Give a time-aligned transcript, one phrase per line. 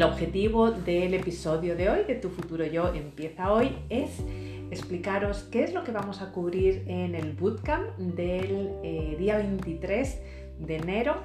[0.00, 4.08] El objetivo del episodio de hoy, de Tu Futuro Yo empieza hoy, es
[4.70, 10.18] explicaros qué es lo que vamos a cubrir en el bootcamp del eh, día 23
[10.60, 11.16] de enero.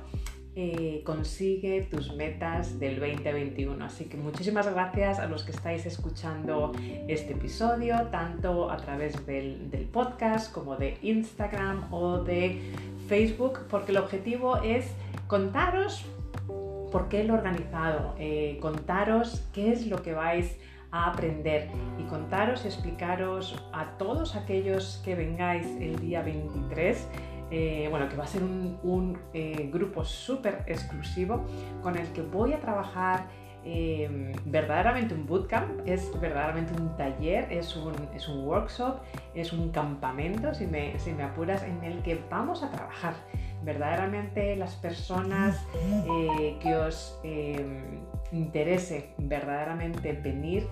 [0.58, 3.86] Eh, consigue tus metas del 2021.
[3.86, 6.74] Así que muchísimas gracias a los que estáis escuchando
[7.08, 12.60] este episodio, tanto a través del, del podcast como de Instagram o de
[13.08, 14.88] Facebook, porque el objetivo es
[15.28, 16.06] contaros
[16.96, 20.58] por qué lo he organizado, eh, contaros qué es lo que vais
[20.92, 21.68] a aprender
[22.00, 27.10] y contaros y explicaros a todos aquellos que vengáis el día 23
[27.52, 31.44] eh, bueno, que va a ser un, eh, grupo súper exclusivo
[31.84, 33.28] con el que voy a trabajar
[34.46, 39.00] verdaderamente un bootcamp, es verdaderamente un taller, es un, es un workshop,
[39.34, 43.16] es un campamento, si me, si me apuras, en el que vamos a trabajar
[43.66, 48.00] verdaderamente las personas eh, que os em,
[48.32, 50.68] interese verdaderamente venir,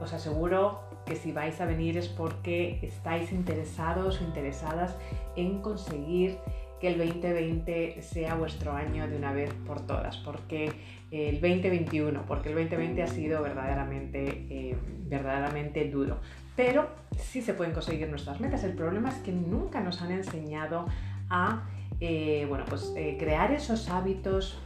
[0.00, 4.94] os aseguro que si vais a venir es porque estáis interesados o interesadas
[5.36, 6.38] en conseguir
[6.80, 10.70] que el 2020 sea vuestro año de una vez por todas, porque
[11.10, 16.18] el 2021, porque el 2020 ha sido verdaderamente, em, verdaderamente duro.
[16.54, 18.62] Pero sí se pueden conseguir nuestras metas.
[18.62, 20.86] El problema es que nunca nos han enseñado
[21.30, 21.64] a
[22.00, 24.58] eh, bueno, pues, eh, crear esos hábitos,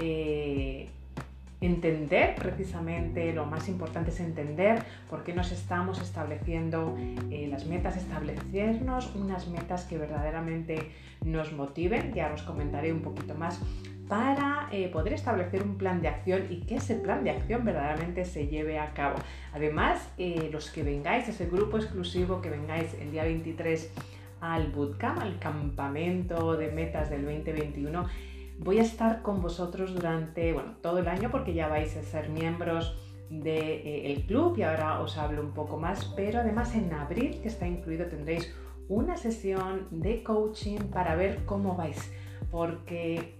[0.00, 0.88] eh,
[1.60, 6.96] entender precisamente, lo más importante es entender por qué nos estamos estableciendo
[7.48, 10.92] las metas, establecernos unas metas que verdaderamente
[11.24, 13.60] nos motiven, ya os comentaré un poquito más,
[14.08, 18.46] para poder establecer un plan de acción y que ese plan de acción verdaderamente se
[18.46, 19.16] lleve a cabo.
[19.52, 20.08] Además,
[20.52, 23.90] los que vengáis, ese grupo exclusivo que vengáis el día 23
[24.40, 28.06] al bootcamp, al campamento de metas del 2021.
[28.58, 32.28] Voy a estar con vosotros durante bueno, todo el año porque ya vais a ser
[32.28, 32.96] miembros
[33.30, 37.40] del de, eh, club y ahora os hablo un poco más, pero además en abril,
[37.42, 38.54] que está incluido, tendréis
[38.88, 42.10] una sesión de coaching para ver cómo vais,
[42.50, 43.34] porque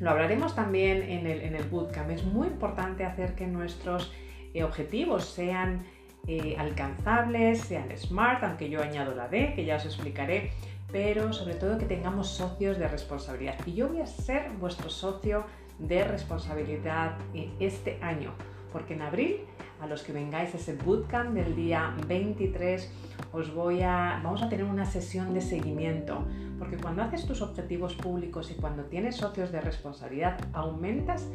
[0.00, 2.10] lo hablaremos también en el, en el bootcamp.
[2.10, 4.12] Es muy importante hacer que nuestros
[4.52, 5.84] eh, objetivos sean
[6.26, 10.52] eh, alcanzables, sean smart, aunque yo añado la D, que ya os explicaré,
[10.92, 13.56] pero sobre todo que tengamos socios de responsabilidad.
[13.66, 15.44] Y yo voy a ser vuestro socio
[15.78, 17.16] de responsabilidad
[17.58, 18.32] este año,
[18.72, 19.36] porque en abril,
[19.80, 22.92] a los que vengáis a ese bootcamp del día 23,
[23.32, 26.24] os voy a, vamos a tener una sesión de seguimiento,
[26.58, 31.26] porque cuando haces tus objetivos públicos y cuando tienes socios de responsabilidad, aumentas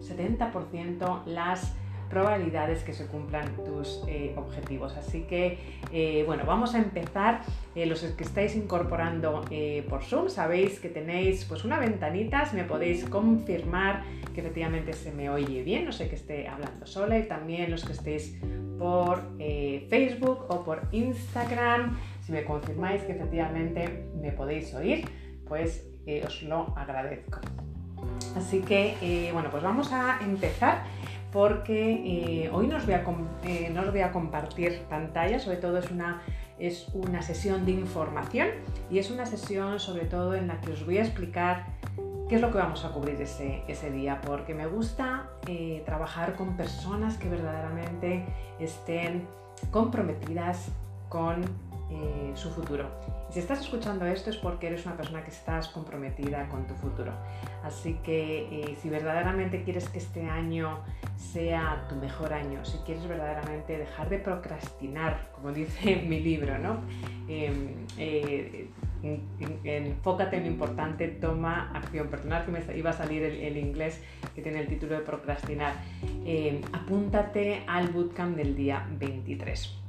[0.00, 1.74] 70% las
[2.08, 4.96] probabilidades que se cumplan tus eh, objetivos.
[4.96, 5.58] Así que,
[5.92, 7.42] eh, bueno, vamos a empezar.
[7.74, 9.44] Eh, los que estáis incorporando
[9.88, 15.10] por Zoom, sabéis que tenéis pues una ventanita, si me podéis confirmar que efectivamente se
[15.12, 18.38] me oye bien, no sé que esté hablando sola, y también los que estéis
[18.78, 19.36] por
[19.88, 25.04] Facebook o por Instagram, si me confirmáis que efectivamente me podéis oír,
[25.48, 25.84] pues
[26.24, 27.40] os lo agradezco.
[28.36, 30.84] Así que, bueno, pues vamos a empezar
[31.34, 33.04] porque eh, hoy nos voy, a,
[33.42, 36.22] eh, voy a compartir pantalla, sobre todo es una,
[36.60, 38.50] es una sesión de información
[38.88, 41.66] y es una sesión sobre todo en la que os voy a explicar
[42.28, 46.36] qué es lo que vamos a cubrir ese, ese día, porque me gusta eh, trabajar
[46.36, 48.24] con personas que verdaderamente
[48.60, 49.26] estén
[49.72, 50.70] comprometidas
[51.08, 51.42] con
[52.34, 52.90] su futuro.
[53.30, 57.12] Si estás escuchando esto es porque eres una persona que estás comprometida con tu futuro.
[57.62, 60.80] Así que eh, si verdaderamente quieres que este año
[61.16, 66.80] sea tu mejor año, si quieres verdaderamente dejar de procrastinar, como dice mi libro, ¿no?
[67.28, 68.68] Em, eh,
[69.64, 72.08] enfócate en lo importante, toma acción.
[72.08, 74.02] Perdonad que me iba a salir el, inglés
[74.34, 75.74] que tiene el título de procrastinar.
[76.24, 79.83] Em, apúntate al bootcamp del día 23.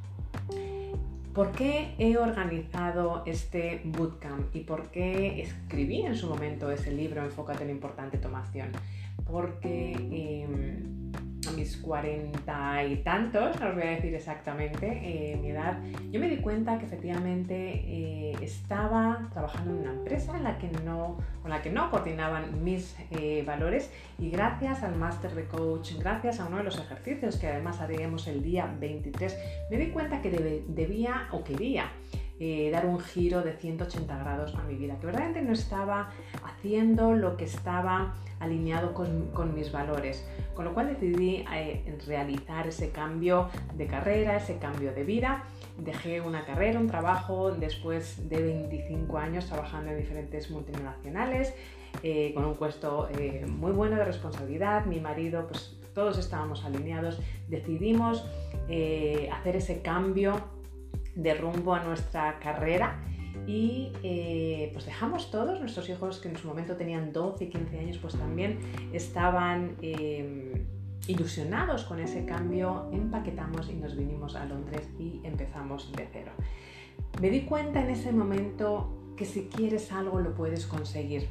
[1.36, 7.26] ¿Por qué he organizado este bootcamp y por qué escribí en su momento ese libro
[7.26, 8.70] Enfócate en importante, tomación?
[9.26, 11.12] Porque em,
[11.48, 15.78] a mis cuarenta y tantos, no os voy a decir exactamente eh, mi edad,
[16.12, 20.70] yo me di cuenta que efectivamente eh, estaba trabajando en una empresa en la que
[20.84, 25.94] no, con la que no coordinaban mis eh, valores y gracias al máster de coach,
[26.00, 29.38] gracias a uno de los ejercicios que además haremos el día 23,
[29.70, 31.92] me di cuenta que debía o quería
[32.72, 36.12] dar un giro de 180 grados a mi vida, que verdaderamente no estaba
[36.44, 40.26] haciendo lo que estaba alineado con, mis valores.
[40.54, 45.44] Con lo cual decidí eh, realizar ese cambio de carrera, ese cambio de vida.
[45.78, 51.54] Dejé una carrera, un trabajo después de 25 años trabajando en diferentes multinacionales,
[52.04, 54.86] eh, con un puesto eh, muy bueno de responsabilidad.
[54.86, 58.26] Mi marido pues, todos estábamos alineados, decidimos
[58.70, 60.55] eh, hacer ese cambio
[61.16, 63.00] de rumbo a nuestra carrera
[63.48, 67.80] y eh, pues dejamos todos nuestros hijos que en su momento tenían 12 y 15
[67.80, 68.60] años pues también
[68.92, 70.66] estaban em,
[71.08, 76.32] ilusionados con ese cambio empaquetamos y nos vinimos a Londres y empezamos de cero.
[77.22, 81.28] Me di cuenta en ese momento que si quieres algo lo puedes conseguir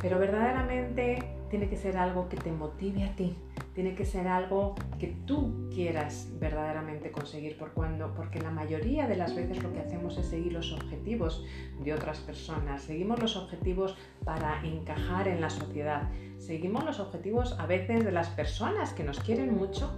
[0.00, 3.36] pero verdaderamente tiene que ser algo que te motive a ti,
[3.74, 9.16] tiene que ser algo que tú quieras verdaderamente conseguir, por cuando, porque la mayoría de
[9.16, 11.44] las veces lo que hacemos es seguir los objetivos
[11.82, 17.66] de otras personas, seguimos los objetivos para encajar en la sociedad, seguimos los objetivos a
[17.66, 19.92] veces de las personas que nos quieren mucho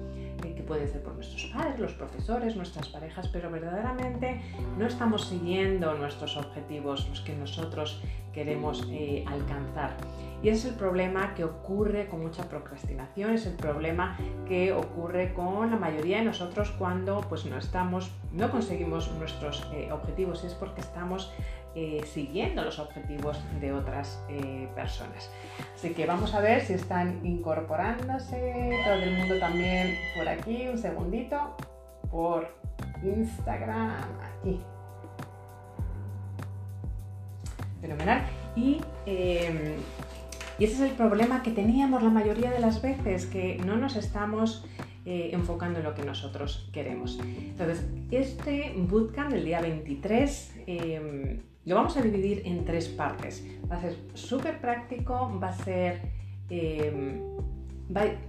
[0.45, 4.41] eh, que pueden ser por nuestros padres, los profesores, nuestras parejas, pero verdaderamente
[4.79, 8.03] no estamos siguiendo nuestros objetivos, los que nosotros
[8.33, 9.97] queremos eh, alcanzar.
[10.43, 14.17] Y ese es el problema que ocurre con mucha procrastinación, es el problema
[14.47, 19.91] que ocurre con la mayoría de nosotros cuando pues, no, estamos, no conseguimos nuestros eh,
[19.93, 21.33] objetivos y es porque estamos
[21.75, 24.25] eh, siguiendo los objetivos de otras
[24.75, 25.31] personas.
[25.75, 30.79] Así que vamos a ver si están incorporándose todo el mundo también por aquí, un
[30.79, 31.55] segundito,
[32.11, 32.49] por
[33.03, 34.03] Instagram,
[34.39, 34.61] aquí.
[37.81, 38.23] Fenomenal.
[38.57, 39.77] Y, em,
[40.61, 43.97] y, ese es el problema que teníamos la mayoría de las veces, que no nos
[43.97, 44.65] estamos
[45.07, 47.19] eh, enfocando en lo que nosotros queremos.
[47.21, 53.45] Entonces, este bootcamp del día 23 em, lo vamos a dividir en tres partes.
[53.71, 56.01] Va a ser súper práctico, va a ser...
[56.51, 57.21] Em,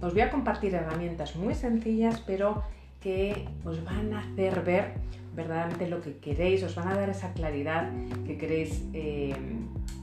[0.00, 2.64] os voy a compartir herramientas muy sencillas, pero
[3.00, 4.94] que os van a hacer ver
[5.34, 7.90] verdaderamente lo que queréis, os van a dar esa claridad
[8.26, 9.34] que queréis, eh,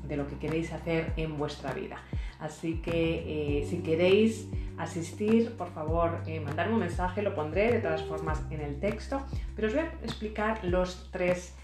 [0.09, 1.97] de lo que queréis hacer en vuestra vida.
[2.39, 7.79] Así que eh, si queréis asistir, por favor, eh, mandarme un mensaje, lo pondré de
[7.79, 9.21] todas formas en el texto,
[9.55, 11.55] pero os voy a explicar los tres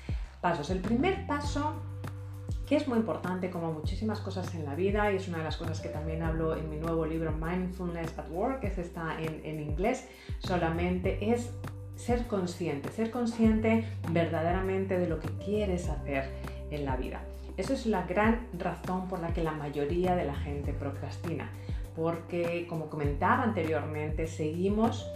[0.42, 0.70] pasos.
[0.70, 1.74] El primer paso
[2.68, 5.58] que es muy importante como muchísimas cosas en la vida y es una de las
[5.58, 9.60] cosas que también hablo en mi nuevo libro Mindfulness at Work, que está en, en
[9.60, 10.08] inglés
[10.40, 11.52] solamente, es
[11.96, 16.26] ser consciente, ser consciente verdaderamente de lo que quieres hacer
[16.72, 17.22] en la vida.
[17.58, 21.50] Eso es la gran razón por la que la mayoría de la gente procrastina,
[21.96, 25.10] porque como comentaba anteriormente, seguimos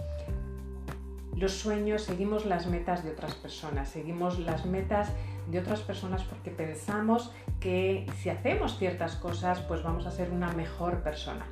[1.35, 5.11] los sueños, seguimos las metas de otras personas, seguimos las metas
[5.49, 10.51] de otras personas porque pensamos que si hacemos ciertas cosas, pues vamos a ser una
[10.51, 11.45] mejor persona.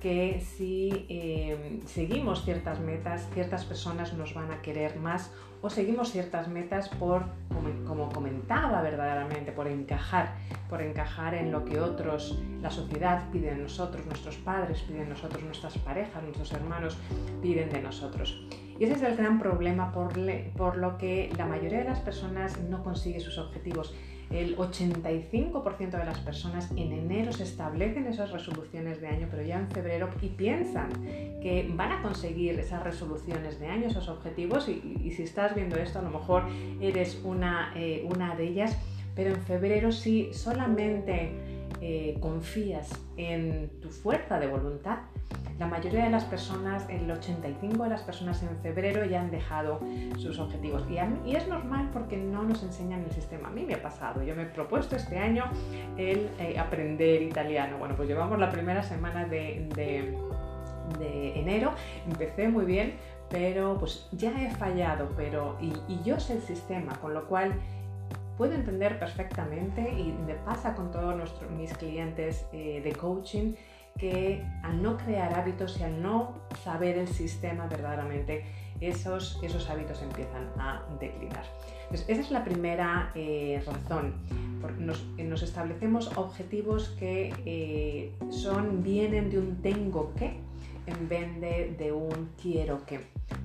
[0.00, 5.30] Que si em, seguimos ciertas metas, ciertas personas nos van a querer más
[5.62, 7.24] o seguimos ciertas metas por,
[7.86, 10.34] como, comentaba verdaderamente, por encajar,
[10.68, 15.10] por encajar en lo que otros, la sociedad pide de nosotros, nuestros padres piden de
[15.10, 16.98] nosotros, nuestras parejas, nuestros hermanos
[17.40, 18.44] piden de nosotros.
[18.78, 20.12] Y ese es el gran problema por,
[20.56, 23.94] por lo que la mayoría de las personas no consigue sus objetivos
[24.32, 29.58] el 85% de las personas en enero se establecen esas resoluciones de año, pero ya
[29.58, 30.88] en febrero y piensan
[31.42, 35.98] que van a conseguir esas resoluciones de año, esos objetivos, y, si estás viendo esto,
[35.98, 36.44] a lo mejor
[36.80, 38.76] eres una, eh, una de ellas,
[39.14, 41.32] pero en febrero si solamente
[41.80, 45.00] eh, confías en tu fuerza de voluntad,
[45.58, 49.80] la mayoría de las personas, el 85% de las personas en febrero ya han dejado
[50.18, 50.84] sus objetivos.
[50.90, 53.48] Y, es normal porque no nos enseñan el sistema.
[53.48, 54.22] A mí me ha pasado.
[54.22, 55.44] Yo me he propuesto este año
[55.96, 57.78] el eh, aprender italiano.
[57.78, 59.68] Bueno, pues llevamos la primera semana de,
[61.00, 61.72] enero.
[62.06, 62.94] Empecé muy bien,
[63.28, 65.10] pero pues ya he fallado.
[65.16, 65.72] Pero, y,
[66.04, 67.52] yo sé el sistema, con lo cual
[68.36, 73.52] puedo entender perfectamente y me pasa con todos nuestros, mis clientes eh, de coaching
[73.98, 76.34] que al no crear hábitos y al no
[76.64, 78.44] saber el sistema verdaderamente,
[78.80, 81.44] esos, esos hábitos empiezan a declinar.
[81.92, 84.14] esa es la primera eh, razón.
[84.78, 90.38] Nos, nos, establecemos objetivos que eh, son, vienen de un tengo que
[90.86, 93.00] en vez de, de un quiero que.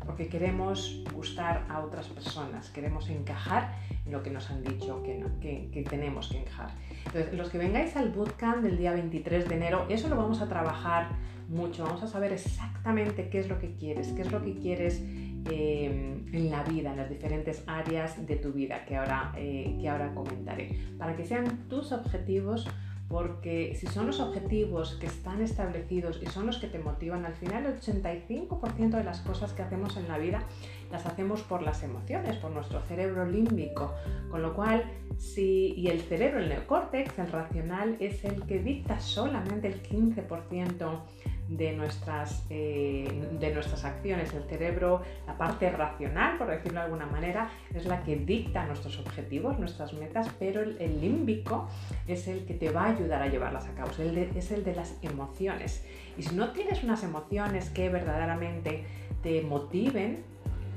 [0.07, 5.69] Porque queremos gustar a otras personas, queremos encajar en lo que nos han dicho que,
[5.71, 6.71] que, tenemos que encajar.
[7.05, 10.47] Entonces, los que vengáis al bootcamp del día 23 de enero, eso lo vamos a
[10.47, 11.09] trabajar
[11.49, 15.03] mucho, vamos a saber exactamente qué es lo que quieres, qué es lo que quieres
[15.49, 19.87] eh, en la vida, en las diferentes áreas de tu vida que ahora, eh, que
[19.87, 22.67] ahora comentaré, para que sean tus objetivos
[23.09, 27.33] porque si son los objetivos que están establecidos y son los que te motivan, al
[27.33, 30.43] final el 85% de las cosas que hacemos en la vida
[30.91, 33.93] las hacemos por las emociones, por nuestro cerebro límbico,
[34.29, 34.83] con lo cual
[35.17, 41.01] si y el cerebro, el neocórtex, el racional es el que dicta solamente el 15%
[41.47, 43.07] de nuestras, eh,
[43.39, 44.33] de nuestras acciones.
[44.33, 48.99] El cerebro, la parte racional, por decirlo de alguna manera, es la que dicta nuestros
[48.99, 51.67] objetivos, nuestras metas, pero el, límbico
[52.07, 54.97] es el que te va a ayudar a llevarlas a cabo, es el de las
[55.03, 55.85] emociones.
[56.17, 58.83] Y si no tienes unas emociones que verdaderamente
[59.21, 60.23] te motiven,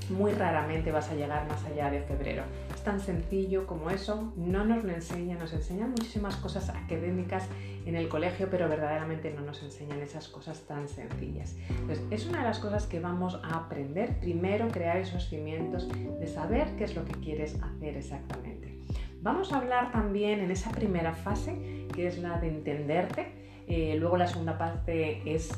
[0.09, 2.43] muy raramente vas a llegar más allá de febrero.
[2.83, 7.47] Tan sencillo como eso, no nos lo enseñan, nos enseñan muchísimas cosas académicas
[7.85, 11.55] en el colegio, pero verdaderamente no nos enseñan esas cosas tan sencillas.
[11.69, 14.19] Entonces, es una de las cosas que vamos a aprender.
[14.19, 18.79] Primero, crear esos cimientos de saber qué es lo que quieres hacer exactamente.
[19.21, 23.63] Vamos a hablar también en esa primera fase, que es la de entenderte.
[23.67, 25.51] Eh, luego la segunda parte es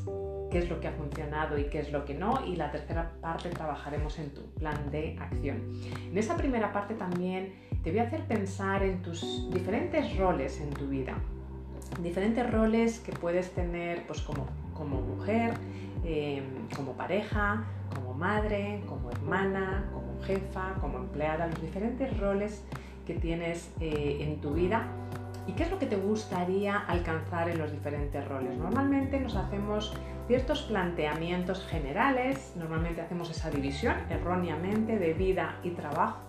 [0.53, 2.45] qué es lo que ha funcionado y qué es lo que no.
[2.45, 5.57] Y la tercera parte trabajaremos en tu plan de acción.
[6.11, 10.69] En esa primera parte también te voy a hacer pensar en tus diferentes roles en
[10.69, 11.15] tu vida.
[12.03, 14.45] Diferentes roles que puedes tener pues, como,
[14.75, 15.55] como mujer,
[16.05, 22.63] em, como pareja, como madre, como hermana, como jefa, como empleada, los diferentes roles
[23.07, 24.87] que tienes eh, en tu vida
[25.45, 28.57] ¿Y qué es lo que te gustaría alcanzar en los diferentes roles?
[28.57, 29.93] Normalmente nos hacemos
[30.27, 36.19] ciertos planteamientos generales, normalmente hacemos esa división erróneamente de vida y trabajo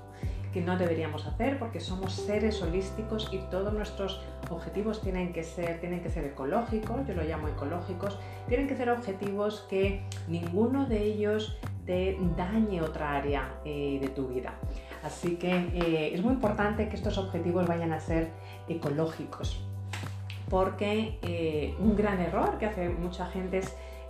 [0.55, 5.81] que no deberíamos hacer porque somos seres holísticos y todos nuestros objetivos tienen que ser,
[5.81, 8.17] tienen que ser ecológicos, yo lo llamo ecológicos,
[8.49, 14.29] tienen que ser objetivos que ninguno de ellos te dañe otra área eh, de tu
[14.29, 14.55] vida.
[15.03, 18.31] Así que eh, es muy importante que estos objetivos vayan a ser
[18.69, 19.61] ecológicos,
[20.55, 23.61] porque eh, un gran error que hace mucha gente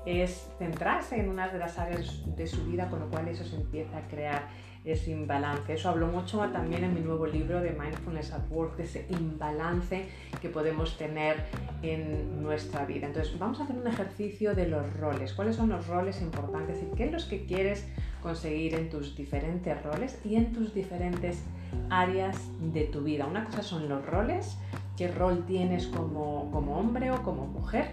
[0.05, 3.57] es, centrarse en una de las áreas de su vida, con lo cual eso se
[3.57, 4.49] empieza a crear
[4.85, 5.73] ese imbalance.
[5.73, 10.05] Eso hablo mucho también en mi nuevo libro de Mindfulness at Work, de ese imbalance
[10.43, 11.37] que podemos tener
[11.81, 13.07] en nuestra vida.
[13.07, 15.33] Entonces, vamos a hacer un ejercicio de los roles.
[15.33, 17.89] ¿Cuáles son los roles importantes y qué es los que quieres
[18.23, 21.43] conseguir en tus diferentes roles y en tus diferentes
[21.91, 23.27] áreas de tu vida.
[23.27, 24.57] Una cosa son los roles,
[24.97, 27.93] qué rol tienes como, como hombre o como mujer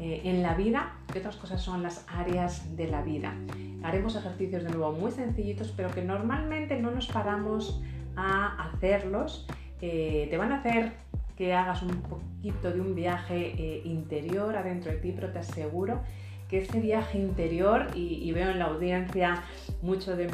[0.00, 3.34] eh, en la vida, y otras cosas son las áreas de la vida.
[3.82, 7.82] Haremos ejercicios de nuevo muy sencillitos, pero que normalmente no nos paramos
[8.16, 9.46] a hacerlos.
[9.80, 10.92] Eh, te van a hacer
[11.36, 16.00] que hagas un poquito de un viaje eh, interior adentro de ti, pero te aseguro
[16.48, 19.44] que ese viaje interior, y, veo en la audiencia
[19.82, 20.26] muchos de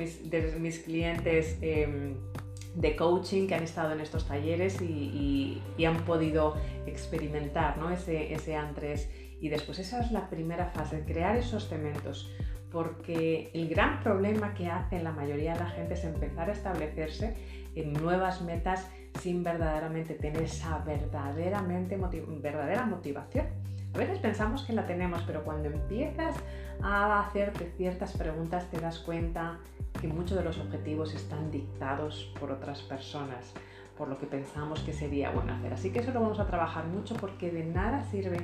[0.59, 2.15] mis, clientes em,
[2.77, 6.57] de coaching que han estado en estos talleres y, han podido
[6.87, 7.91] experimentar ¿no?
[7.91, 9.79] ese, ese antes y después.
[9.79, 12.31] Esa es la primera fase, crear esos cementos.
[12.71, 17.35] Porque el gran problema que hace la mayoría de la gente es empezar a establecerse
[17.75, 18.87] en nuevas metas
[19.21, 21.97] sin verdaderamente tener esa verdaderamente
[22.43, 23.47] verdadera motivación.
[23.95, 26.37] A veces pensamos que la tenemos, pero cuando empiezas
[26.83, 29.59] a hacerte ciertas preguntas te das cuenta
[30.13, 33.53] muchos de los objetivos están dictados por otras personas,
[33.97, 35.73] por lo que pensamos que sería bueno hacer.
[35.73, 38.39] Así que eso lo vamos a trabajar mucho porque de nada sirve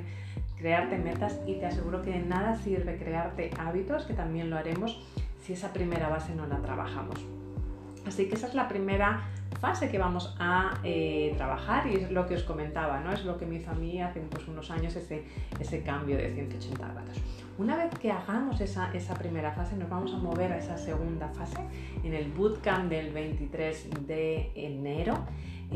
[0.57, 5.05] crearte metas y te aseguro que de nada sirve crearte hábitos, que también lo haremos,
[5.41, 7.19] si esa primera base no la trabajamos.
[8.05, 9.29] Así que esa es la primera
[9.59, 13.11] fase que vamos a eh, trabajar y es lo que os comentaba, ¿no?
[13.11, 15.23] Es lo que me hizo a mí hace pues, unos años ese,
[15.59, 17.17] ese cambio de 180 grados.
[17.57, 21.29] Una vez que hagamos esa, esa primera fase, nos vamos a mover a esa segunda
[21.29, 21.59] fase
[22.03, 25.13] en el bootcamp del 23 de enero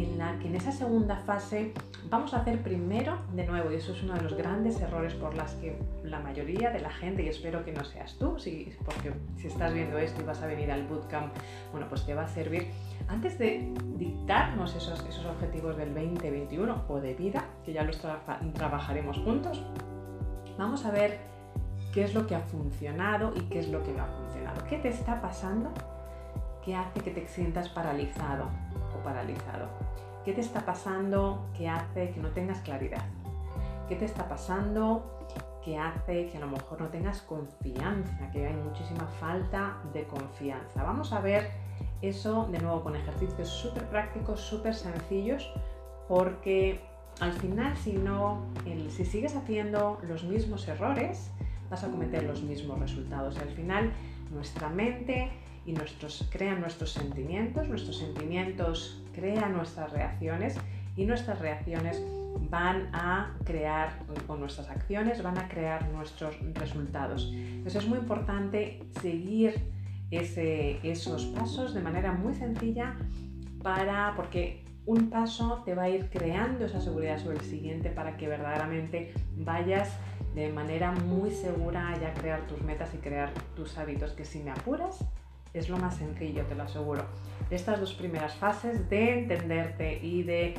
[0.04, 1.74] en que esa segunda fase
[2.10, 5.36] vamos a hacer primero de nuevo, y eso es uno de los grandes errores por
[5.36, 8.38] las que la mayoría de la gente, y espero que no seas tú,
[8.86, 11.34] porque si estás viendo esto y vas a venir al bootcamp,
[11.72, 12.68] bueno, pues te va a servir.
[13.08, 18.00] Antes de dictarnos esos, esos objetivos del 2021 o de vida, que ya los
[18.54, 19.64] trabajaremos juntos,
[20.58, 21.20] vamos a ver
[21.94, 24.64] qué es lo que ha funcionado y qué es lo que no ha funcionado.
[24.70, 25.72] ¿Qué te está pasando?
[26.64, 28.50] ¿Qué hace que te sientas paralizado
[29.04, 29.68] paralizado?
[30.26, 33.06] ¿Qué te está pasando que hace que no tengas claridad?
[33.88, 35.14] ¿Qué te está pasando
[35.64, 40.84] que hace que a lo mejor no tengas confianza, que hay muchísima falta de confianza?
[40.84, 41.52] Vamos a ver
[42.02, 45.50] eso de nuevo con ejercicios súper prácticos, súper sencillos,
[46.08, 46.82] porque
[47.20, 48.42] al final si no,
[48.90, 51.32] si sigues haciendo los mismos errores,
[51.70, 53.38] vas a cometer los mismos resultados.
[53.38, 53.92] Al final
[54.32, 55.32] nuestra mente
[55.68, 60.56] y nuestros, crean nuestros sentimientos, nuestros sentimientos crean nuestras reacciones
[60.96, 62.02] y nuestras reacciones
[62.50, 67.32] van a crear, o nuestras acciones van a crear nuestros resultados.
[67.34, 69.56] Entonces es muy importante seguir
[70.10, 72.96] esos pasos de manera muy sencilla
[73.62, 78.16] para, porque un paso te va a ir creando esa seguridad sobre el siguiente para
[78.16, 79.90] que verdaderamente vayas
[80.34, 84.52] de manera muy segura a crear tus metas y crear tus hábitos, que si me
[84.52, 85.04] apuras
[85.60, 87.04] es lo más sencillo, te lo aseguro.
[87.50, 90.56] Estas dos primeras fases de entenderte y de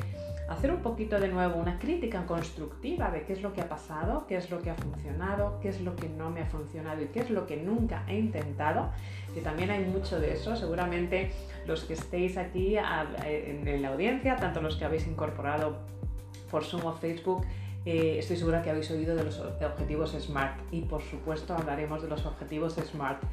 [0.49, 4.25] hacer un poquito de nuevo una crítica constructiva de qué es lo que ha pasado,
[4.27, 7.05] qué es lo que ha funcionado, qué es lo que no me ha funcionado y
[7.07, 8.89] qué es lo que nunca he intentado,
[9.33, 10.55] que también hay mucho de eso.
[10.55, 11.31] Seguramente
[11.67, 15.77] los que estéis aquí en la audiencia, tanto los que habéis incorporado
[16.49, 17.45] por Zoom o Facebook,
[17.85, 22.09] eh, estoy segura que habéis oído de los objetivos SMART y por supuesto hablaremos de
[22.09, 23.23] los objetivos SMART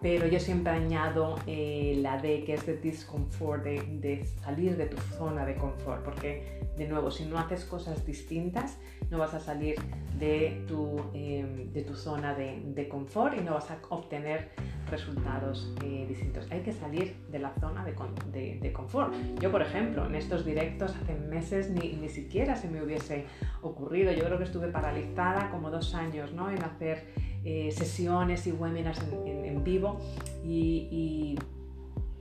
[0.00, 4.96] pero yo siempre añado eh, la D, que es de discomfort, de, salir de tu
[5.16, 8.78] zona de confort, porque de nuevo, si no haces cosas distintas,
[9.10, 9.76] no vas a salir
[10.18, 14.50] de tu, em, de tu zona de, confort y no vas a obtener
[14.90, 16.46] resultados eh, distintos.
[16.50, 19.14] Hay que salir de la zona de, confort.
[19.40, 23.26] Yo, por ejemplo, en estos directos hace meses ni, ni siquiera se me hubiese
[23.62, 24.12] ocurrido.
[24.12, 26.50] Yo creo que estuve paralizada como dos años ¿no?
[26.50, 27.06] en hacer
[27.44, 30.00] eh, sesiones y webinars en, vivo
[30.44, 31.38] y,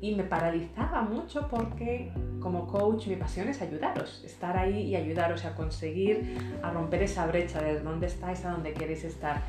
[0.02, 5.56] me paralizaba mucho porque como coach mi pasión es ayudaros, estar ahí y ayudaros a
[5.56, 9.44] conseguir, a romper esa brecha de dónde estáis a dónde queréis estar.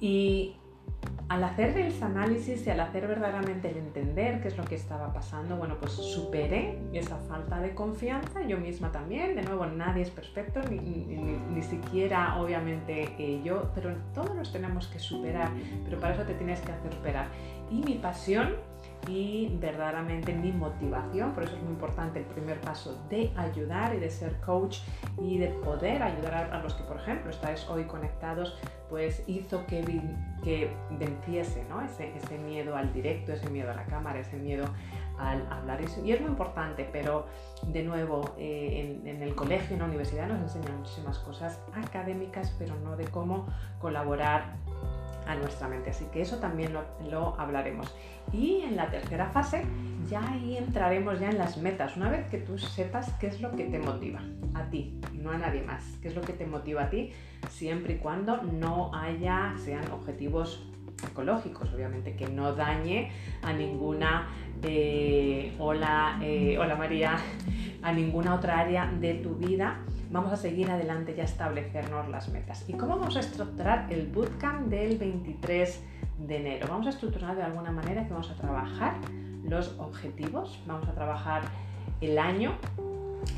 [0.00, 0.56] Y
[1.34, 5.12] al hacer el análisis y al hacer verdaderamente el entender qué es lo que estaba
[5.12, 10.10] pasando, bueno, pues superé esa falta de confianza, yo misma también, de nuevo, nadie es
[10.10, 15.50] perfecto, ni, siquiera obviamente eh, yo, pero todos los tenemos que superar,
[15.84, 17.26] pero para eso te tienes que hacer superar.
[17.68, 18.54] Y mi pasión
[19.08, 23.98] y verdaderamente mi motivación, por eso es muy importante el primer paso de ayudar y
[23.98, 24.78] de ser coach
[25.20, 28.58] y de poder ayudar a, los que, por ejemplo, estáis hoy conectados,
[28.88, 29.82] pues hizo que,
[30.42, 31.82] que venciese ¿no?
[31.82, 34.66] ese, ese miedo al directo, ese miedo a la cámara, ese miedo
[35.18, 35.80] al hablar.
[36.04, 37.26] Y es muy importante, pero
[37.66, 42.54] de nuevo, eh, en, en, el colegio, en la universidad nos enseñan muchísimas cosas académicas,
[42.58, 43.46] pero no de cómo
[43.80, 44.56] colaborar
[45.26, 45.90] a nuestra mente.
[45.90, 47.94] Así que eso también lo, hablaremos.
[48.32, 49.64] Y en la tercera fase
[50.08, 51.96] ya ahí entraremos ya en las metas.
[51.96, 54.20] Una vez que tú sepas qué es lo que te motiva
[54.54, 57.12] a ti, no a nadie más, qué es lo que te motiva a ti,
[57.50, 60.66] siempre y cuando no haya, sean objetivos
[61.10, 63.10] ecológicos, obviamente, que no dañe
[63.42, 64.28] a ninguna,
[64.62, 67.16] eh, hola, eh, hola María,
[67.82, 69.80] a ninguna otra área de tu vida
[70.14, 72.64] vamos a seguir adelante y a establecernos las metas.
[72.68, 75.82] ¿Y cómo vamos a estructurar el bootcamp del 23
[76.18, 76.68] de enero?
[76.70, 78.94] Vamos a estructurar de alguna manera que vamos a trabajar
[79.42, 81.42] los objetivos, vamos a trabajar
[82.00, 82.56] el año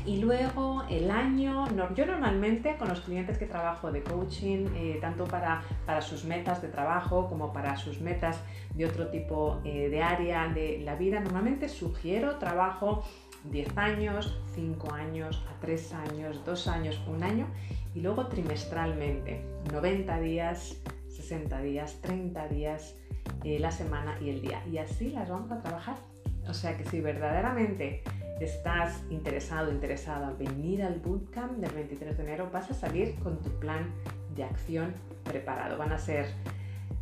[0.05, 5.25] y luego el año, yo normalmente con los clientes que trabajo de coaching, eh, tanto
[5.25, 5.63] para,
[6.01, 8.39] sus metas de trabajo como para sus metas
[8.75, 13.03] de otro tipo eh, de área de la vida, normalmente sugiero trabajo
[13.51, 17.47] 10 años, 5 años, a 3 años, 2 años, 1 año
[17.93, 20.77] y luego trimestralmente, 90 días,
[21.09, 22.95] 60 días, 30 días,
[23.43, 24.63] eh, la semana y el día.
[24.71, 25.95] Y así las vamos a trabajar.
[26.47, 28.03] O sea que si verdaderamente
[28.39, 33.39] estás interesado, interesada en venir al bootcamp del 23 de enero, vas a salir con
[33.41, 33.91] tu plan
[34.35, 35.77] de acción preparado.
[35.77, 36.27] Van a ser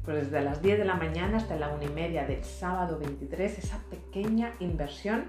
[0.03, 3.57] pues desde las 10 de la mañana hasta la 1 y media del sábado 23,
[3.57, 5.25] esa pequeña inversión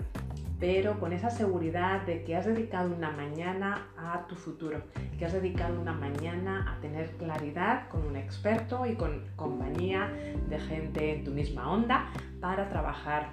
[0.58, 4.80] pero con esa seguridad de que has dedicado una mañana a tu futuro,
[5.18, 10.10] que has dedicado una mañana a tener claridad con un experto y con compañía
[10.48, 12.06] de gente en tu misma onda
[12.40, 13.30] para trabajar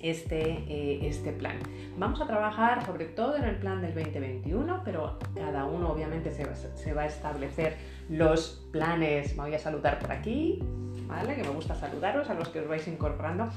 [0.00, 1.58] este, eh, este plan.
[1.96, 6.44] Vamos a trabajar sobre todo en el plan del 2021, pero cada uno obviamente se,
[6.74, 7.76] se va a establecer
[8.08, 9.36] los planes.
[9.36, 10.60] Me voy a saludar por aquí,
[11.20, 13.48] que me gusta saludaros a los que os vais incorporando.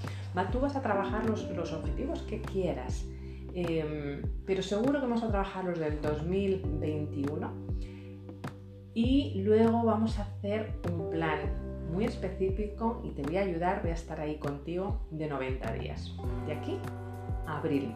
[0.51, 3.05] Tú vas a trabajar los, objetivos que quieras,
[3.53, 7.51] em, pero seguro que vamos a trabajar los del 2021
[8.93, 11.39] y luego vamos a hacer un plan
[11.91, 16.15] muy específico y te voy a ayudar, voy a estar ahí contigo de 90 días,
[16.45, 16.79] de aquí
[17.45, 17.95] a abril.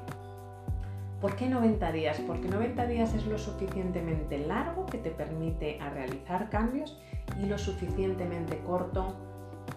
[1.22, 2.20] ¿Por qué 90 días?
[2.26, 6.98] Porque 90 días es lo suficientemente largo que te permite a realizar cambios
[7.42, 9.29] y lo suficientemente corto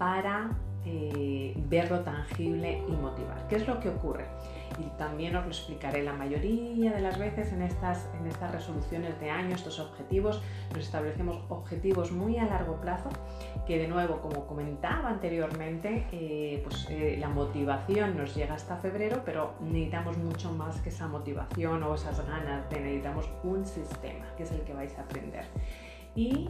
[0.02, 0.50] para
[0.84, 3.46] eh, verlo tangible y motivar.
[3.46, 4.26] ¿Qué es lo que ocurre?
[4.80, 9.20] Y también os lo explicaré la mayoría de las veces en estas, en estas resoluciones
[9.20, 13.10] de año, estos objetivos, nos establecemos objetivos muy a largo plazo,
[13.64, 19.22] que de nuevo, como comentaba anteriormente, eh, pues eh, la motivación nos llega hasta febrero,
[19.24, 24.50] pero necesitamos mucho más que esa motivación o esas ganas necesitamos un sistema, que es
[24.50, 25.44] el que vais a aprender
[26.14, 26.48] y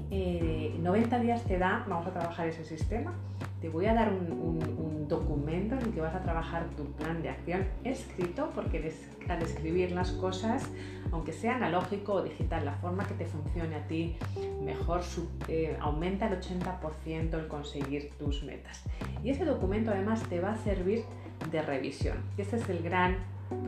[0.81, 3.15] 90 eh, días te da, vamos a trabajar ese sistema,
[3.61, 7.29] te voy a dar un, documento en el que vas a trabajar tu plan de
[7.29, 8.95] acción escrito, porque
[9.29, 10.71] al escribir las cosas,
[11.11, 14.17] aunque sea analógico o digital, la forma que te funcione a ti
[14.65, 15.03] mejor
[15.49, 18.85] eh, aumenta el 80% el conseguir tus metas.
[19.23, 21.05] Y ese documento además te va a servir
[21.51, 22.17] de revisión.
[22.39, 23.19] Ese es el gran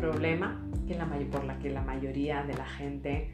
[0.00, 3.30] problema que la, por la que la mayoría de la gente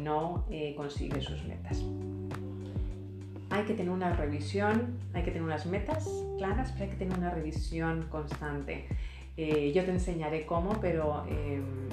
[0.00, 1.82] no eh, consigue sus metas.
[3.50, 7.18] Hay que tener una revisión, hay que tener unas metas claras, pero hay que tener
[7.18, 8.86] una revisión constante.
[9.36, 11.88] Eh, yo te enseñaré cómo, pero em,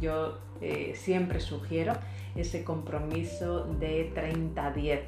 [0.00, 1.94] yo eh, siempre sugiero
[2.34, 5.00] ese compromiso de 30-10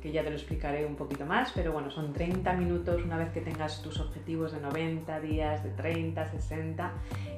[0.00, 3.32] que ya te lo explicaré un poquito más, pero bueno, son 30 minutos una vez
[3.32, 6.92] que tengas tus objetivos de 90 días, de 30, 60,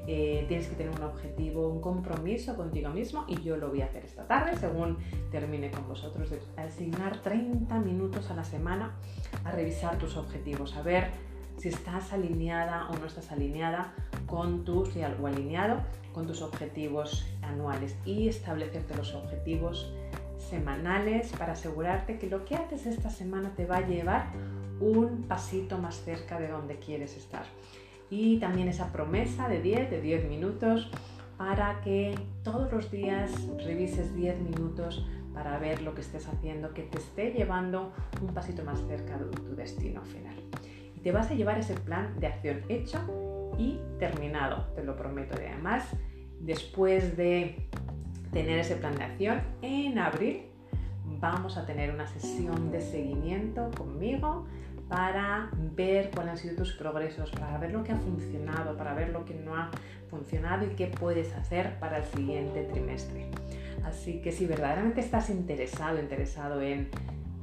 [0.06, 3.86] eh, tienes que tener un objetivo, un compromiso contigo mismo y yo lo voy a
[3.86, 4.98] hacer esta tarde según
[5.30, 8.96] termine con vosotros, de asignar 30 minutos a la semana
[9.44, 11.10] a revisar tus objetivos, a ver
[11.58, 13.94] si estás alineada o no estás alineada
[14.26, 15.80] con tus, o alineado
[16.12, 19.92] con tus objetivos anuales y establecerte los objetivos
[20.54, 24.26] semanales para asegurarte que lo que haces esta semana te va a llevar
[24.80, 27.44] un pasito más cerca de donde quieres estar.
[28.08, 30.90] Y también esa promesa de 10, de 10 minutos
[31.36, 32.14] para que
[32.44, 33.32] todos los días
[33.64, 38.62] revises 10 minutos para ver lo que estés haciendo, que te esté llevando un pasito
[38.62, 40.36] más cerca de tu destino final.
[40.96, 43.00] Y te vas a llevar ese plan de acción hecho
[43.58, 45.34] y terminado, te lo prometo.
[45.42, 45.84] Y además,
[46.38, 47.68] después de
[48.34, 50.42] tener ese plan de acción, en abril
[51.20, 54.46] vamos a tener una sesión de seguimiento conmigo
[54.88, 59.10] para ver cuáles han sido tus progresos, para ver lo que ha funcionado, para ver
[59.10, 59.70] lo que no ha
[60.10, 63.30] funcionado y qué puedes hacer para el siguiente trimestre.
[63.84, 66.90] Así que si verdaderamente estás interesado, interesado en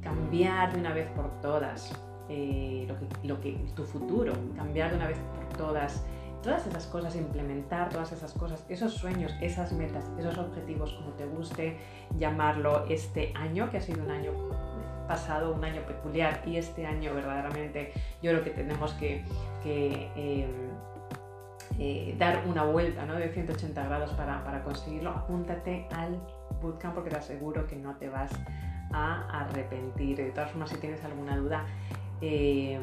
[0.02, 1.92] cambiar de una vez por todas
[2.28, 6.04] eh, lo, que, lo que tu futuro, cambiar de una vez por todas
[6.42, 11.24] todas esas cosas, implementar todas esas cosas, esos sueños, esas metas, esos objetivos, como te
[11.26, 11.78] guste
[12.18, 14.32] llamarlo este año, que ha sido un año
[15.06, 19.24] pasado, un año peculiar y este año verdaderamente yo creo que tenemos que,
[19.64, 20.50] em,
[21.78, 23.14] eh, dar una vuelta ¿no?
[23.14, 26.20] de 180 grados para, para conseguirlo, apúntate al
[26.60, 28.30] bootcamp porque te aseguro que no te vas
[28.92, 30.16] a arrepentir.
[30.16, 31.66] De todas formas, si tienes alguna duda,
[32.20, 32.78] eh,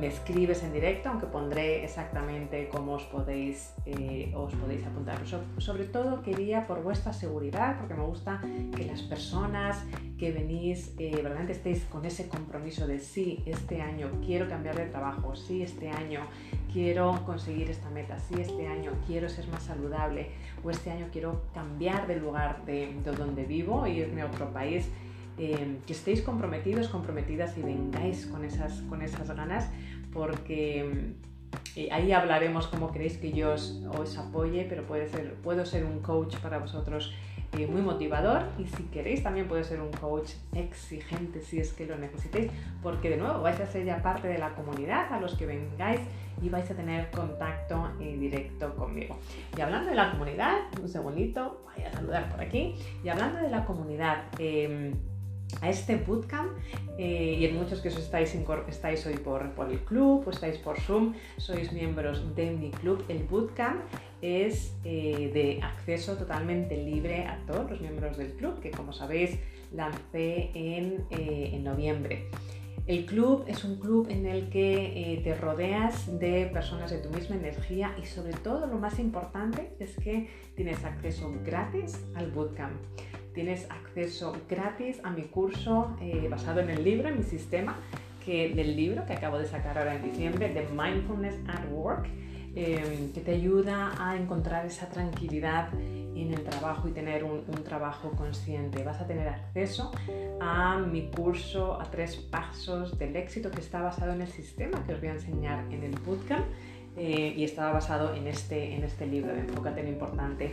[0.00, 5.20] me escribes en directo, aunque pondré exactamente cómo os podéis, eh, os podéis apuntar.
[5.58, 8.40] sobre todo quería por vuestra seguridad, porque me gusta
[8.76, 9.84] que las personas
[10.18, 14.86] que venís eh, realmente estéis con ese compromiso de sí, este año quiero cambiar de
[14.86, 16.20] trabajo, sí, este año
[16.72, 20.30] quiero conseguir esta meta, sí, este año quiero ser más saludable
[20.62, 24.52] o este año quiero cambiar de lugar de, de donde vivo e irme a otro
[24.52, 24.88] país
[25.36, 29.68] Em, que estéis comprometidos, comprometidas y vengáis con esas, con esas ganas,
[30.12, 31.14] porque em,
[31.74, 35.98] eh, ahí hablaremos cómo queréis que yo os, apoye, pero puede ser, puedo ser un
[36.00, 37.12] coach para vosotros
[37.58, 41.86] eh, muy motivador y si queréis también puede ser un coach exigente si es que
[41.86, 45.34] lo necesitéis, porque de nuevo vais a ser ya parte de la comunidad a los
[45.34, 46.00] que vengáis
[46.40, 49.18] y vais a tener contacto eh, directo conmigo.
[49.56, 53.50] Y hablando de la comunidad, un segundito, voy a saludar por aquí, y hablando de
[53.50, 54.92] la comunidad, em,
[55.60, 56.50] a este bootcamp
[56.98, 58.34] eh, y en muchos que os estáis,
[59.06, 63.04] hoy por, el club o estáis por Zoom, sois miembros de mi club.
[63.08, 63.80] El bootcamp
[64.22, 69.38] es eh, de acceso totalmente libre a todos los miembros del club, que como sabéis
[69.72, 72.30] lancé en, eh, en noviembre.
[72.86, 77.36] El club es un club en el que te rodeas de personas de tu misma
[77.36, 82.74] energía y sobre todo lo más importante es que tienes acceso gratis al bootcamp
[83.34, 87.76] tienes acceso gratis a mi curso eh, basado en el libro, en mi sistema,
[88.24, 92.08] que, del libro que acabo de sacar ahora en diciembre, de Mindfulness at Work,
[92.54, 98.12] em, que te ayuda a encontrar esa tranquilidad en el trabajo y tener un, trabajo
[98.12, 98.84] consciente.
[98.84, 99.90] Vas a tener acceso
[100.40, 104.94] a mi curso a tres pasos del éxito que está basado en el sistema que
[104.94, 106.44] os voy a enseñar en el bootcamp
[106.96, 110.52] eh, y estaba basado en este, en este libro de Enfócate en lo importante,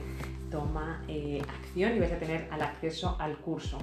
[0.52, 3.80] toma eh, acción y vais a tener al acceso al curso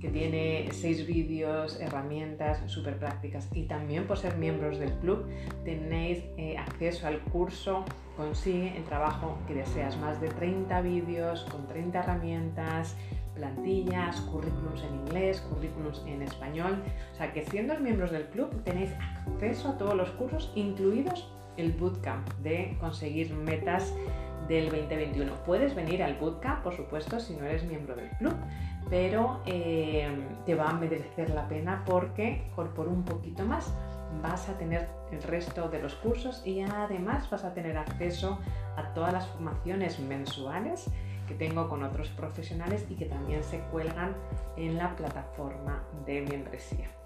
[0.00, 3.48] que tiene seis vídeos, herramientas súper prácticas.
[3.52, 5.26] Y también por ser miembros del club
[5.64, 7.84] tenéis eh, acceso al curso
[8.18, 12.96] Consigue el trabajo que deseas, más de 30 vídeos con 30 herramientas,
[13.36, 18.90] plantillas, currículums en inglés, currículums en español, o sea que siendo miembros del club tenéis
[19.24, 23.94] acceso a todos los cursos incluidos el bootcamp de conseguir metas
[24.48, 25.32] del 2021.
[25.44, 28.34] Puedes venir al bootcamp, por supuesto, si no eres miembro del club,
[28.90, 30.08] pero eh,
[30.46, 33.72] te va a merecer la pena porque por, un poquito más
[34.22, 38.38] vas a tener el resto de los cursos y además vas a tener acceso
[38.76, 40.90] a todas las formaciones mensuales
[41.26, 44.16] que tengo con otros profesionales y que también se cuelgan
[44.56, 46.97] en la plataforma de membresía.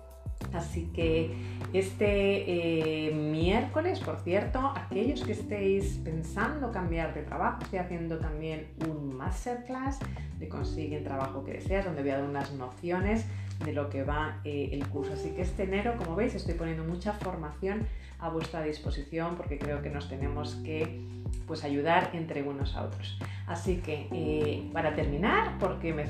[0.52, 1.34] Así que
[1.72, 8.66] este eh, miércoles, por cierto, aquellos que estéis pensando cambiar de trabajo, estoy haciendo también
[8.86, 9.98] un masterclass
[10.38, 13.26] de Consigue el trabajo que deseas, donde voy a dar unas nociones
[13.64, 15.12] de lo que va eh, el curso.
[15.12, 17.86] Así que este enero, como veis, estoy poniendo mucha formación
[18.18, 21.04] a vuestra disposición porque creo que nos tenemos que
[21.46, 23.18] pues, ayudar entre unos a otros.
[23.46, 26.04] Así que eh, para terminar, porque me,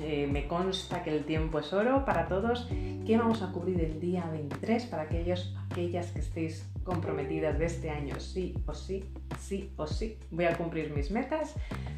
[0.00, 2.66] eh, me, consta que el tiempo es oro para todos,
[3.06, 7.90] ¿qué vamos a cubrir el día 23 para aquellos, aquellas que estéis comprometidas de este
[7.90, 8.18] año?
[8.18, 9.04] Sí o sí,
[9.38, 11.54] sí o sí, voy a cumplir mis metas.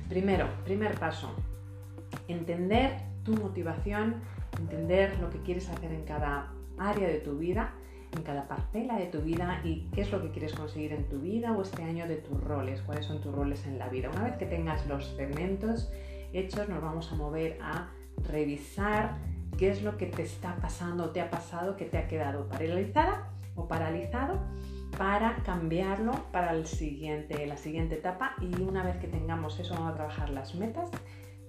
[0.08, 1.34] Primero, primer paso,
[2.26, 2.90] entender
[3.24, 4.16] tu motivación,
[4.58, 7.74] entender lo que quieres hacer en cada área de tu vida
[8.16, 11.20] en cada parcela de tu vida y qué es lo que quieres conseguir en tu
[11.20, 14.10] vida o este año de tus roles, cuáles son tus roles en la vida.
[14.10, 15.90] Una vez que tengas los segmentos
[16.32, 17.90] hechos, nos vamos a mover a
[18.28, 19.16] revisar
[19.58, 23.30] qué es lo que te está pasando te ha pasado que te ha quedado paralizada
[23.54, 24.40] o paralizado
[24.98, 29.92] para cambiarlo para el siguiente, la siguiente etapa y una vez que tengamos eso vamos
[29.92, 30.90] a trabajar las metas.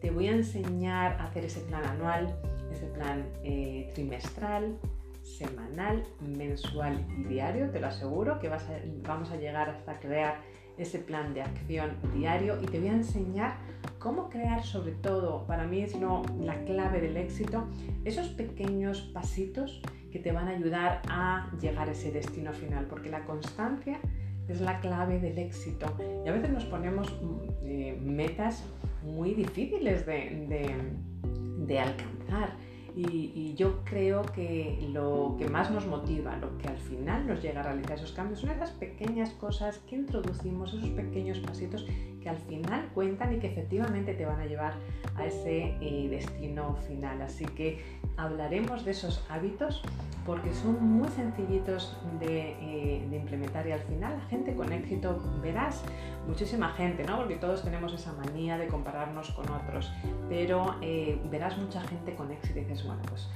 [0.02, 2.36] Te voy a enseñar a hacer ese plan anual,
[2.76, 4.78] ese plan eh, trimestral,
[5.22, 10.42] semanal, mensual y diario, te lo aseguro que vamos a llegar hasta crear
[10.78, 13.58] ese plan de acción diario y te voy a enseñar
[13.98, 15.96] cómo crear sobre todo, para mí es
[16.40, 17.66] la clave del éxito,
[18.04, 23.10] esos pequeños pasitos que te van a ayudar a llegar a ese destino final, porque
[23.10, 24.00] la constancia
[24.48, 25.88] es la clave del éxito.
[26.24, 28.64] Y a veces nos ponemos mm, eh, metas
[29.04, 32.56] muy difíciles de alcanzar
[32.96, 37.62] y, yo creo que lo que más nos motiva, lo que al final nos llega
[37.62, 41.86] a realizar esos cambios, son esas pequeñas cosas que introducimos, esos pequeños pasitos
[42.22, 44.74] que al final cuentan y que efectivamente te van a llevar
[45.16, 47.22] a ese eh, destino final.
[47.22, 49.82] Así que hablaremos de esos hábitos
[50.26, 55.22] porque son muy sencillitos de, eh, de, implementar y al final la gente con éxito,
[55.42, 55.84] verás
[56.28, 57.18] muchísima gente, ¿no?
[57.18, 59.92] porque todos tenemos esa manía de compararnos con otros,
[60.28, 63.28] pero eh, verás mucha gente con éxito y dices, bueno, pues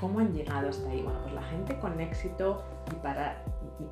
[0.00, 1.02] ¿cómo han llegado hasta ahí?
[1.02, 3.42] Bueno, pues la gente con éxito, y para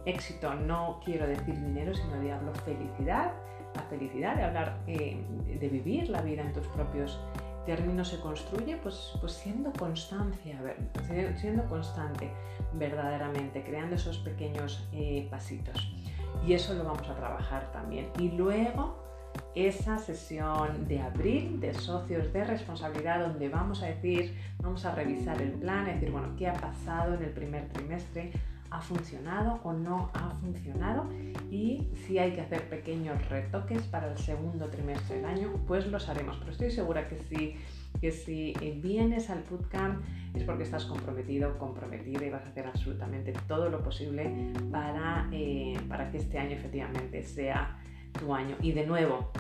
[0.05, 3.33] éxito no quiero decir dinero, sino de hablo felicidad,
[3.75, 5.23] la felicidad de hablar, eh,
[5.61, 7.21] de vivir la vida en tus propios
[7.67, 10.59] término se construye pues, pues siendo constancia,
[11.37, 12.31] siendo constante
[12.73, 15.93] verdaderamente, creando esos pequeños eh, pasitos.
[16.47, 18.11] Y eso lo vamos a trabajar también.
[18.19, 19.06] Y luego
[19.57, 25.41] esa sesión de abril de socios de responsabilidad donde vamos a decir, vamos a revisar
[25.41, 28.33] el plan, decir, bueno, ¿qué ha pasado en el primer trimestre?
[28.71, 31.09] ha funcionado o no ha funcionado
[31.51, 36.09] y si hay que hacer pequeños retoques para el segundo trimestre del año, pues los
[36.09, 36.37] haremos.
[36.39, 37.55] Pero estoy segura que si,
[38.01, 40.03] que si vienes al bootcamp
[40.35, 45.79] es porque estás comprometido, comprometida y vas a hacer absolutamente todo lo posible para, eh,
[45.89, 47.79] para que este año efectivamente sea
[48.19, 48.57] tu año.
[48.61, 49.31] Y de nuevo,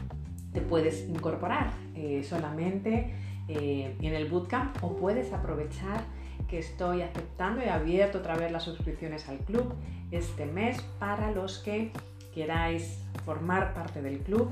[0.56, 3.12] te puedes incorporar eh, solamente
[3.46, 6.00] eh, en el bootcamp o puedes aprovechar
[6.48, 9.74] que estoy aceptando y abierto otra vez las suscripciones al club
[10.10, 11.92] este mes para los que
[12.34, 14.50] queráis formar parte del club.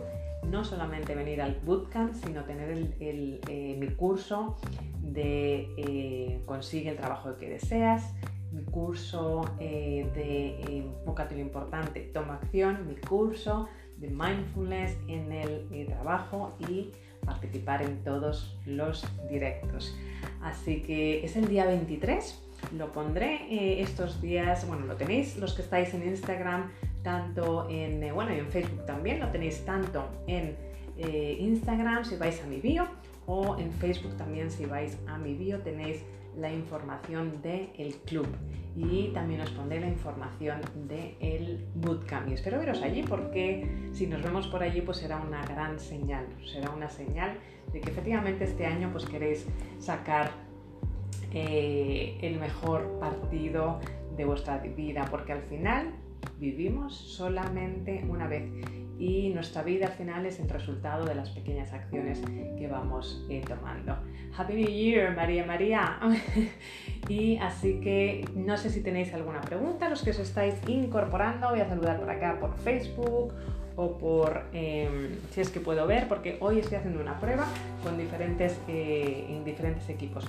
[0.50, 4.58] No solamente venir al bootcamp, sino tener el, eh, mi curso
[5.00, 8.14] de Consigue el trabajo que deseas,
[8.52, 16.56] mi curso de Enfócate lo importante, toma acción, mi curso de mindfulness en el trabajo
[16.68, 16.90] y
[17.24, 19.96] participar en todos los directos.
[20.42, 22.42] Así que es el día 23,
[22.76, 26.70] lo pondré eh, estos días, bueno, lo tenéis los que estáis en Instagram,
[27.02, 30.56] tanto en, eh, bueno, y en Facebook también, lo tenéis tanto en
[30.96, 32.86] eh, Instagram si vais a mi bio
[33.26, 36.04] o en Facebook también si vais a mi bio tenéis
[36.38, 38.26] la información del club.
[38.76, 42.28] Y también os pondré la información del bootcamp.
[42.28, 46.26] Y espero veros allí porque si nos vemos por allí pues será una gran señal,
[46.44, 47.38] será una señal
[47.72, 49.46] de que efectivamente este año pues queréis
[49.78, 50.32] sacar
[51.32, 53.80] eh, el mejor partido
[54.16, 55.94] de vuestra vida porque al final
[56.38, 58.44] vivimos solamente una vez
[58.98, 62.20] y nuestra vida al final es el resultado de las pequeñas acciones
[62.58, 63.96] que vamos eh, tomando.
[64.36, 65.98] Happy New Year, María María.
[67.08, 71.60] y así que no sé si tenéis alguna pregunta, los que os estáis incorporando, voy
[71.60, 73.32] a saludar por acá por Facebook
[73.76, 77.46] o por em, si es que puedo ver, porque hoy estoy haciendo una prueba
[77.82, 80.24] con diferentes, eh, en diferentes equipos.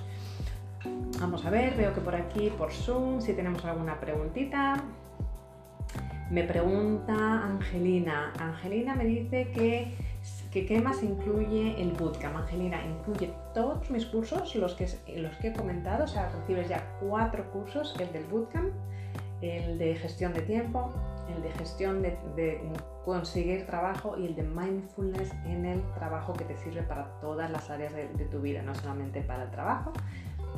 [1.20, 4.82] Vamos a ver, veo que por aquí, por Zoom, si tenemos alguna preguntita.
[6.30, 8.32] Me pregunta Angelina.
[8.40, 9.94] Angelina me dice que,
[10.50, 12.36] qué más incluye el bootcamp.
[12.36, 16.98] Angelina, incluye todos mis cursos, los que, los que he comentado, o sea, recibes ya
[17.00, 18.72] cuatro cursos, el del bootcamp,
[19.40, 20.92] el de gestión de tiempo,
[21.34, 22.60] el de gestión de,
[23.04, 27.70] conseguir trabajo y el de mindfulness en el trabajo que te sirve para todas las
[27.70, 29.92] áreas de, tu vida, no solamente para el trabajo,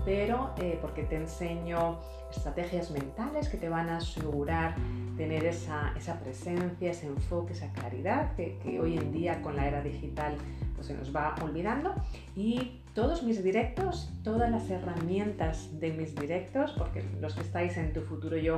[0.04, 1.98] pero eh, porque te enseño
[2.30, 4.74] estrategias mentales que te van a asegurar
[5.16, 9.82] tener esa, presencia, ese enfoque, esa claridad que, que, hoy en día con la era
[9.82, 10.36] digital
[10.74, 11.94] pues, se nos va olvidando.
[12.36, 17.92] Y todos mis directos, todas las herramientas de mis directos, porque los que estáis en
[17.92, 18.56] tu futuro yo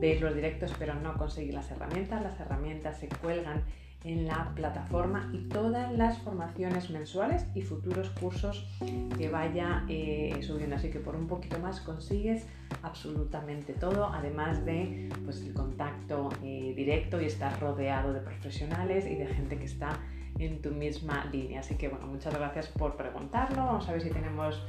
[0.00, 3.62] veis los directos pero no conseguís las herramientas, las herramientas se cuelgan
[4.04, 8.66] en la plataforma y todas las formaciones mensuales y futuros cursos
[9.16, 10.76] que vaya eh, subiendo.
[10.76, 12.46] Así que por un poquito más consigues
[12.82, 19.14] absolutamente todo, además de pues, el contacto eh, directo y estar rodeado de profesionales y
[19.14, 19.98] de gente que está
[20.38, 21.60] en tu misma línea.
[21.60, 23.64] Así que bueno, muchas gracias por preguntarlo.
[23.64, 24.62] Vamos a ver si tenemos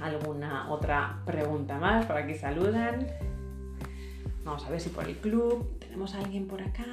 [0.00, 2.06] alguna otra pregunta más.
[2.06, 3.06] Por aquí saludan.
[4.44, 6.84] Vamos a ver si por el club tenemos a alguien por acá.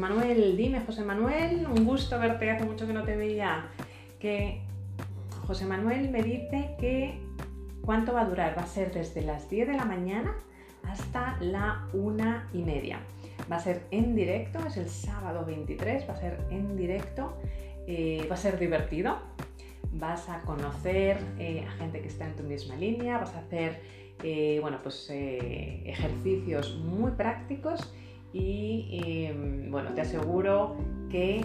[0.00, 3.68] Manuel, dime José Manuel, un gusto verte, hace mucho que no te veía.
[4.18, 4.62] Que
[5.46, 7.20] José Manuel me dice que
[7.82, 8.56] ¿Cuánto va a durar?
[8.56, 10.36] Va a ser desde las 10 de la mañana
[10.88, 13.00] hasta la una y media.
[13.50, 17.36] Va a ser en directo, es el sábado 23, va a ser en directo,
[17.86, 19.18] eh, va a ser divertido.
[19.92, 23.80] Vas a conocer eh, a gente que está en tu misma línea, vas a hacer
[24.22, 27.92] eh, bueno, pues, ejercicios muy prácticos
[28.32, 29.28] y
[29.68, 30.76] bueno, te aseguro
[31.10, 31.44] que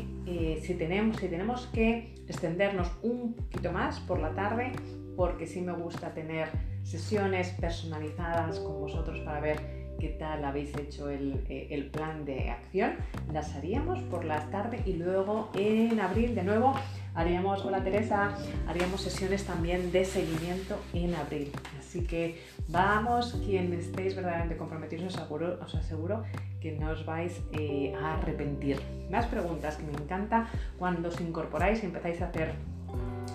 [0.61, 4.71] si, tenemos, si tenemos que extendernos un poquito más por la tarde,
[5.15, 6.49] porque sí me gusta tener
[6.83, 12.95] sesiones personalizadas con vosotros para ver qué tal habéis hecho el, eh, plan de acción.
[13.31, 16.75] Las haríamos por la tarde y luego en abril de nuevo
[17.15, 18.35] haríamos, hola Teresa,
[18.67, 21.51] haríamos sesiones también de seguimiento en abril.
[21.79, 26.23] Así que vamos, quien estéis verdaderamente comprometidos, os aseguro, os aseguro
[26.59, 28.79] que no os vais eh, a arrepentir.
[29.09, 30.47] Más preguntas que me encanta
[30.77, 32.53] cuando os incorporáis y empezáis a hacer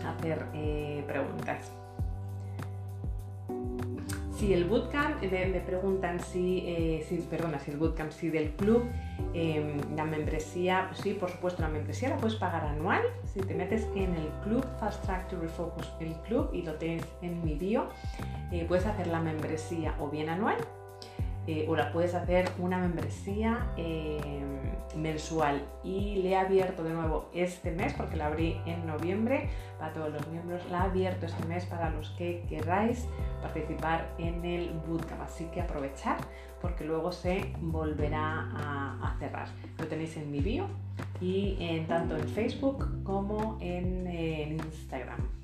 [0.07, 1.80] hacer eh, preguntas.
[4.40, 8.85] Si el bootcamp, me, preguntan eh, si, perdona, si el bootcamp, si del club,
[9.35, 13.03] em, la membresía, sí, por supuesto, la membresía la puedes pagar anual.
[13.26, 17.05] Si te metes en el club Fast Track to Refocus, el club, y lo tienes
[17.20, 17.90] en mi bio,
[18.50, 20.57] eh, puedes hacer la membresía o bien anual
[21.50, 24.20] eh, o la puedes hacer una membresía eh,
[24.94, 25.66] mensual.
[25.82, 30.12] Y le he abierto de nuevo este mes porque la abrí en noviembre para todos
[30.12, 33.08] los miembros la he abierto este mes para los que queráis
[33.42, 35.22] participar en el bootcamp.
[35.22, 36.18] Así que aprovechar
[36.60, 38.48] porque luego se volverá
[39.02, 39.48] a, cerrar.
[39.76, 40.68] Lo tenéis en mi bio
[41.20, 45.39] y en, tanto en Facebook como en Instagram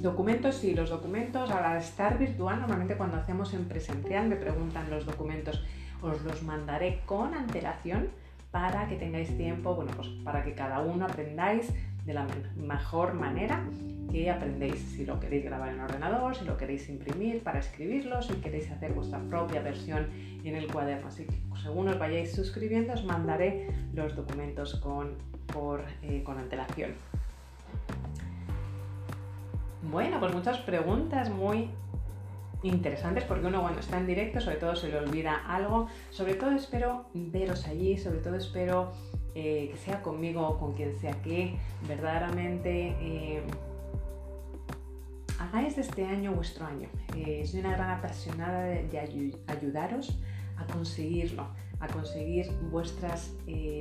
[0.00, 5.04] Documentos, sí, los documentos, al estar virtual, normalmente cuando hacemos en presencial me preguntan los
[5.04, 5.62] documentos,
[6.00, 8.08] os los mandaré con antelación
[8.50, 11.70] para que tengáis tiempo, bueno, pues para que cada uno aprendáis
[12.06, 13.62] de la mejor manera
[14.10, 18.32] que aprendéis, si lo queréis grabar en ordenador, si lo queréis imprimir para escribirlo, si
[18.36, 20.08] queréis hacer vuestra propia versión
[20.42, 21.08] en el cuaderno.
[21.08, 25.18] Así que según os vayáis suscribiendo, os mandaré los documentos con,
[26.02, 26.92] eh, con antelación.
[29.82, 31.70] Bueno, pues muchas preguntas muy
[32.62, 35.88] interesantes porque uno cuando está en directo sobre todo se le olvida algo.
[36.10, 38.92] Sobre todo espero veros allí, sobre todo espero
[39.34, 41.56] eh, que sea conmigo o con quien sea que
[41.88, 43.42] verdaderamente eh,
[45.38, 46.88] hagáis de este año vuestro año.
[47.16, 50.18] Eh, soy una gran apasionada de, ayudaros
[50.58, 51.46] a conseguirlo,
[51.80, 53.32] a conseguir vuestras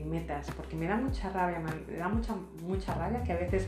[0.06, 3.68] metas, porque me da mucha rabia, me da mucha, mucha rabia que a veces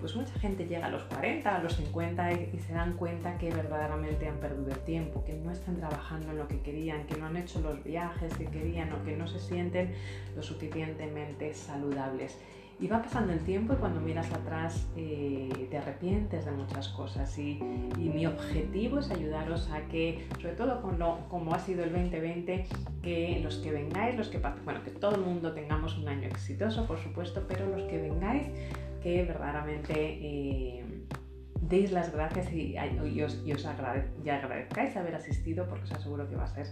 [0.00, 3.50] pues mucha gente llega a los 40, a los 50 y, se dan cuenta que
[3.50, 7.26] verdaderamente han perdido el tiempo, que no están trabajando en lo que querían, que no
[7.26, 9.94] han hecho los viajes que querían o que no se sienten
[10.36, 12.38] lo suficientemente saludables.
[12.80, 17.38] Y va pasando el tiempo y cuando miras atrás eh, te arrepientes de muchas cosas.
[17.38, 17.60] Y,
[17.96, 22.66] mi objetivo es ayudaros a que, sobre todo con lo, como ha sido el 2020,
[23.02, 26.86] que los que vengáis, los que, bueno, que todo el mundo tengamos un año exitoso,
[26.86, 28.48] por supuesto, pero los que vengáis
[29.02, 30.84] que verdaderamente eh,
[31.72, 32.76] deis las gracias y,
[33.22, 36.66] os, y agradezcáis haber asistido porque os aseguro que va a ser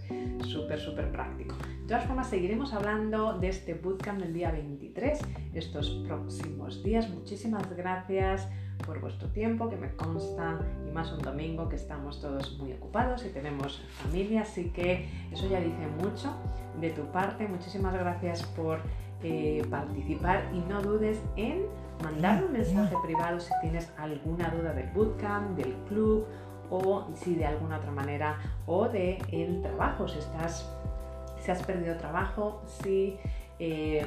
[0.45, 1.55] súper, súper práctico.
[1.81, 5.19] De todas formas, seguiremos hablando de este bootcamp del día 23
[5.53, 7.09] estos próximos días.
[7.09, 8.47] Muchísimas gracias
[8.85, 13.25] por vuestro tiempo, que me consta, y más un domingo que estamos todos muy ocupados
[13.25, 16.35] y tenemos familia, así que eso ya dice mucho
[16.79, 17.47] de tu parte.
[17.47, 18.79] Muchísimas gracias por
[19.23, 21.65] eh, participar y no dudes en
[22.01, 26.25] mandar un mensaje privado si tienes alguna duda del bootcamp, del club
[26.69, 30.69] o si de alguna otra manera o de el trabajo, si estás
[31.39, 33.17] si has perdido trabajo, si
[33.59, 34.03] eh,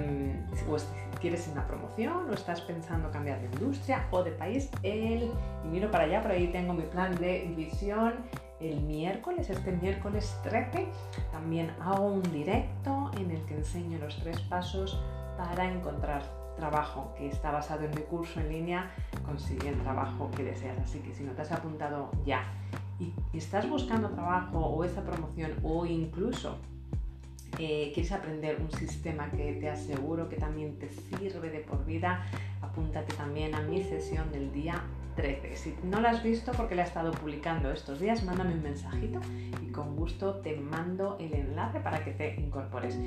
[0.54, 5.30] si quieres una promoción o estás pensando cambiar de industria o de país, el,
[5.64, 8.14] y miro para allá, por ahí tengo mi plan de visión
[8.60, 10.88] el miércoles, este miércoles 13,
[11.32, 15.00] también hago un directo en el que enseño los tres pasos
[15.36, 16.22] para encontrar
[16.56, 18.90] trabajo que está basado en mi curso en línea,
[19.24, 20.78] consigue el trabajo que deseas.
[20.78, 22.44] Así que si no te has apuntado ya
[22.98, 26.58] y estás buscando trabajo o esa promoción o incluso
[27.58, 32.24] eh, quieres aprender un sistema que te aseguro que también te sirve de por vida,
[32.60, 34.82] apúntate también a mi sesión del día
[35.14, 35.56] 13.
[35.56, 39.20] Si no la has visto porque la he estado publicando estos días, mándame un mensajito
[39.62, 42.98] y con gusto te mando el enlace para que te incorpores.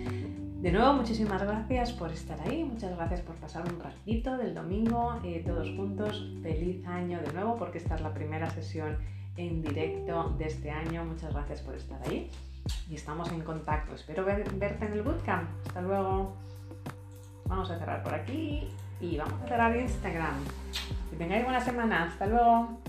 [0.62, 5.20] De nuevo, muchísimas gracias por estar ahí, muchas gracias por pasar un ratito del domingo
[5.24, 6.32] eh, todos juntos.
[6.42, 8.98] Feliz año de nuevo porque esta es la primera sesión
[9.38, 11.06] en directo de este año.
[11.06, 12.32] Muchas gracias por estar ahí
[12.90, 13.94] y estamos en contacto.
[13.94, 15.48] Espero verte en el bootcamp.
[15.68, 16.36] Hasta luego.
[17.46, 18.68] Vamos a cerrar por aquí
[19.00, 20.44] y vamos a cerrar Instagram.
[21.12, 22.06] Que tengáis buena semana.
[22.06, 22.80] Hasta luego.